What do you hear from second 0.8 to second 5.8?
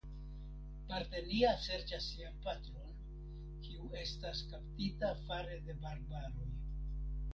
Partenia serĉas sian patron kiu estas kaptita fare de